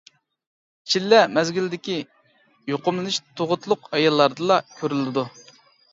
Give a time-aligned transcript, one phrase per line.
[0.93, 1.97] چىللە مەزگىلىدىكى
[2.73, 5.27] يۇقۇملىنىش تۇغۇتلۇق ئاياللاردىلا كۆرۈلىدۇ.